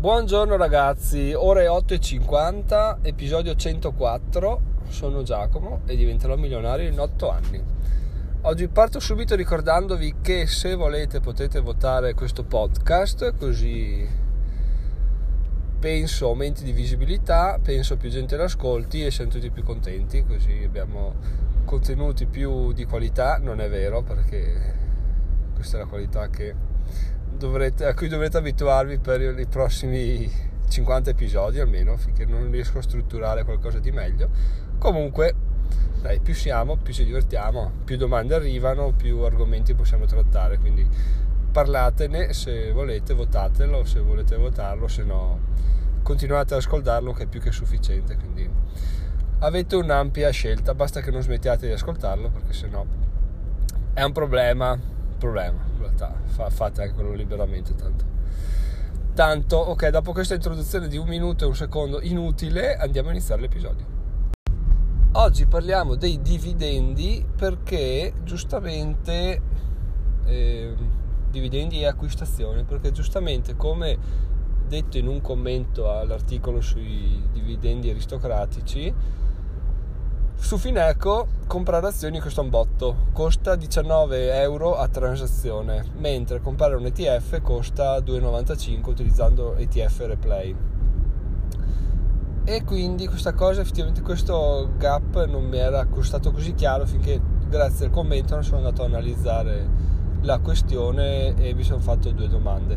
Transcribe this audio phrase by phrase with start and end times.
[0.00, 7.62] Buongiorno ragazzi, ore 8.50, episodio 104, sono Giacomo e diventerò milionario in 8 anni.
[8.40, 14.08] Oggi parto subito ricordandovi che se volete potete votare questo podcast così
[15.78, 21.12] penso aumenti di visibilità, penso più gente l'ascolti e siamo tutti più contenti, così abbiamo
[21.66, 24.76] contenuti più di qualità, non è vero perché
[25.52, 26.54] questa è la qualità che
[27.36, 30.30] dovrete, a cui dovrete abituarvi per i prossimi
[30.68, 34.28] 50 episodi almeno, finché non riesco a strutturare qualcosa di meglio.
[34.78, 35.34] Comunque,
[36.00, 40.86] dai, più siamo, più ci divertiamo, più domande arrivano, più argomenti possiamo trattare, quindi
[41.50, 45.48] parlatene se volete, votatelo, se volete votarlo, se no
[46.02, 48.48] continuate ad ascoltarlo che è più che sufficiente, quindi
[49.40, 52.84] avete un'ampia scelta, basta che non smettiate di ascoltarlo perché sennò
[53.92, 54.78] è un problema,
[55.20, 56.14] problema realtà.
[56.24, 58.04] Fa, fate anche quello liberamente tanto.
[59.14, 63.42] Tanto ok dopo questa introduzione di un minuto e un secondo inutile andiamo a iniziare
[63.42, 63.98] l'episodio.
[65.12, 69.40] Oggi parliamo dei dividendi perché giustamente
[70.24, 70.74] eh,
[71.28, 73.98] dividendi e acquistazioni perché giustamente come
[74.68, 78.94] detto in un commento all'articolo sui dividendi aristocratici
[80.40, 86.86] su Fineco comprare azioni costa un botto, costa 19 euro a transazione, mentre comprare un
[86.86, 90.56] ETF costa 2,95 utilizzando ETF Replay.
[92.44, 97.86] E quindi questa cosa, effettivamente questo gap non mi era costato così chiaro finché grazie
[97.86, 99.68] al commento non sono andato a analizzare
[100.22, 102.76] la questione e mi sono fatto due domande.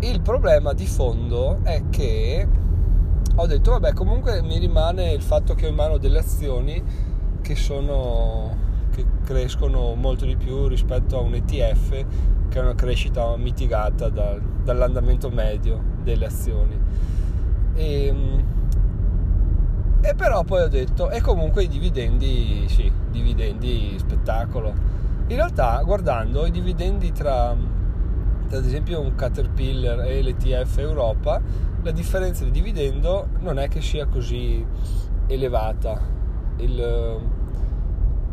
[0.00, 2.48] Il problema di fondo è che
[3.36, 6.82] ho detto vabbè comunque mi rimane il fatto che ho in mano delle azioni
[7.40, 12.04] che sono che crescono molto di più rispetto a un ETF
[12.48, 16.78] che è una crescita mitigata dal, dall'andamento medio delle azioni.
[17.74, 18.44] E, ehm,
[20.02, 24.72] e però poi ho detto e comunque i dividendi sì dividendi spettacolo.
[25.28, 31.40] In realtà guardando i dividendi tra ad esempio un Caterpillar e l'ETF Europa,
[31.82, 34.64] la differenza di dividendo non è che sia così
[35.26, 36.00] elevata.
[36.56, 37.20] Il,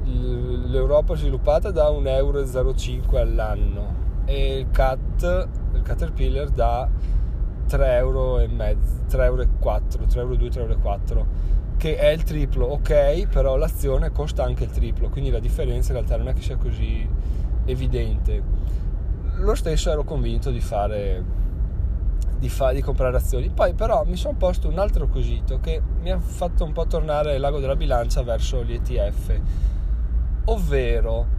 [0.03, 6.90] il, L'Europa sviluppata da 1,05 euro all'anno e il CAT, il Caterpillar da
[7.68, 14.12] 3,4 euro, 3,4 euro, 3,2 euro, 3,4 euro che è il triplo, ok, però l'azione
[14.12, 17.08] costa anche il triplo, quindi la differenza in realtà non è che sia così
[17.66, 18.41] evidente
[19.40, 21.24] lo stesso ero convinto di fare
[22.38, 23.50] di, fa, di comprare azioni.
[23.50, 27.38] Poi però mi sono posto un altro quesito che mi ha fatto un po' tornare
[27.38, 29.40] lago della bilancia verso gli ETF
[30.50, 31.36] ovvero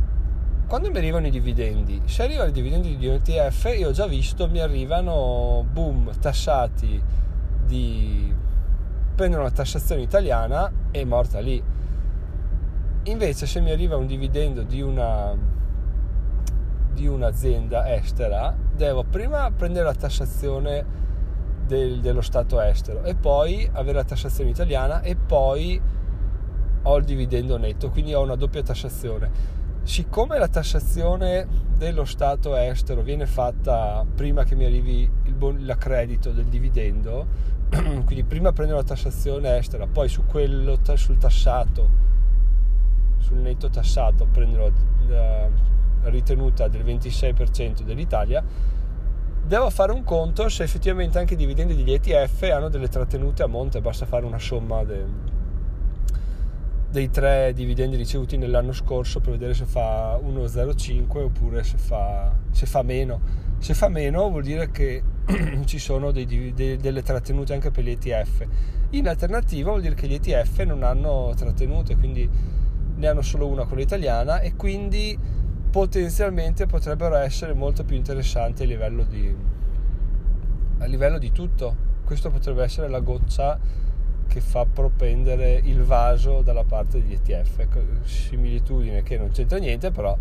[0.66, 4.06] quando mi arrivano i dividendi se arrivano i dividendi di un ETF io ho già
[4.06, 7.03] visto mi arrivano boom tassati
[7.64, 8.34] di
[9.19, 11.60] prendono la tassazione italiana e morta lì.
[13.03, 15.34] Invece se mi arriva un dividendo di una
[16.92, 20.84] di un'azienda estera devo prima prendere la tassazione
[21.66, 25.80] del, dello Stato estero e poi avere la tassazione italiana e poi
[26.80, 29.56] ho il dividendo netto, quindi ho una doppia tassazione.
[29.82, 31.46] Siccome la tassazione
[31.76, 37.26] dello Stato estero viene fatta prima che mi arrivi il bon- l'accredito del dividendo,
[37.68, 42.06] quindi prima prendo la tassazione estera, poi su quello, sul tassato,
[43.18, 44.72] sul netto tassato prendo
[45.08, 45.48] la,
[46.04, 48.42] ritenuta del 26% dell'Italia,
[49.44, 53.47] devo fare un conto se effettivamente anche i dividendi degli ETF hanno delle trattenute a
[53.47, 55.04] monte, basta fare una somma de,
[56.91, 62.66] dei tre dividendi ricevuti nell'anno scorso per vedere se fa 1,05 oppure se fa, se
[62.66, 63.47] fa meno.
[63.58, 65.03] Se fa meno vuol dire che
[65.64, 68.47] ci sono dei, dei, delle trattenute anche per gli ETF.
[68.91, 72.28] In alternativa vuol dire che gli ETF non hanno trattenute, quindi
[72.97, 75.19] ne hanno solo una, quella italiana, e quindi
[75.70, 79.34] potenzialmente potrebbero essere molto più interessanti a livello di,
[80.78, 81.86] a livello di tutto.
[82.04, 83.58] Questo potrebbe essere la goccia
[84.26, 87.58] che fa propendere il vaso dalla parte degli ETF.
[87.58, 90.16] Ecco, similitudine che non c'entra niente, però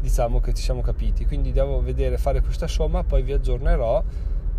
[0.00, 1.26] diciamo che ci siamo capiti.
[1.26, 4.02] Quindi devo vedere, fare questa somma, poi vi aggiornerò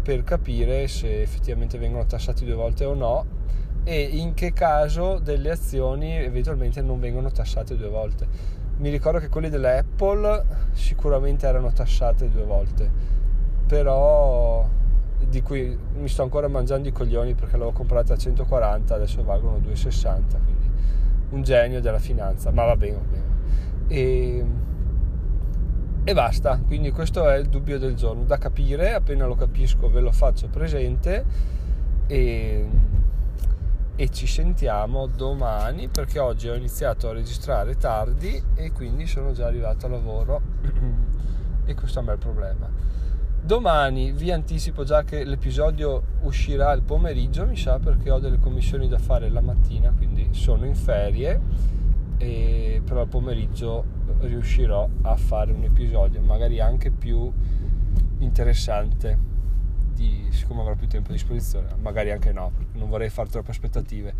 [0.02, 3.40] per capire se effettivamente vengono tassati due volte o no
[3.84, 9.30] e in che caso delle azioni eventualmente non vengono tassate due volte mi ricordo che
[9.30, 12.90] quelli dell'Apple sicuramente erano tassate due volte,
[13.68, 14.68] però
[15.24, 19.58] di cui mi sto ancora mangiando i coglioni perché l'avevo comprata a 140, adesso valgono
[19.58, 20.70] 2,60, quindi
[21.30, 23.24] un genio della finanza, ma va bene, va bene.
[23.88, 24.46] E
[26.04, 30.00] e basta, quindi questo è il dubbio del giorno, da capire, appena lo capisco ve
[30.00, 31.24] lo faccio presente
[32.08, 32.68] e,
[34.02, 39.46] e ci sentiamo domani perché oggi ho iniziato a registrare tardi e quindi sono già
[39.46, 40.42] arrivato a lavoro
[41.66, 42.68] e questo è un bel problema.
[43.44, 48.88] Domani vi anticipo già che l'episodio uscirà il pomeriggio, mi sa, perché ho delle commissioni
[48.88, 51.40] da fare la mattina, quindi sono in ferie,
[52.18, 53.86] e però il pomeriggio
[54.22, 57.32] riuscirò a fare un episodio magari anche più
[58.18, 59.30] interessante
[59.94, 64.14] di, siccome avrò più tempo a disposizione magari anche no non vorrei fare troppe aspettative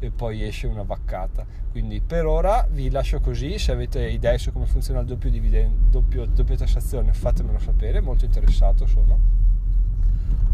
[0.00, 1.44] e poi esce una vaccata.
[1.70, 3.58] Quindi per ora vi lascio così.
[3.58, 8.00] Se avete idee su come funziona il doppio dividendo doppio, doppia tassazione fatemelo sapere.
[8.00, 9.18] Molto interessato sono.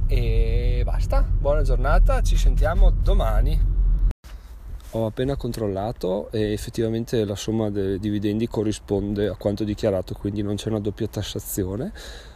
[0.07, 1.23] E basta.
[1.23, 2.21] Buona giornata.
[2.23, 3.73] Ci sentiamo domani.
[4.97, 10.55] Ho appena controllato e effettivamente la somma dei dividendi corrisponde a quanto dichiarato, quindi non
[10.55, 11.93] c'è una doppia tassazione,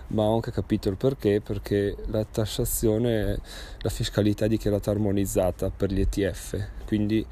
[0.09, 3.39] ma ho anche capito il perché, perché la tassazione è
[3.81, 7.25] la fiscalità dichiarata armonizzata per gli ETF, quindi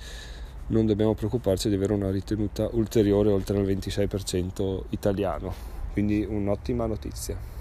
[0.68, 5.54] non dobbiamo preoccuparci di avere una ritenuta ulteriore oltre al 26% italiano,
[5.92, 7.55] quindi un'ottima notizia.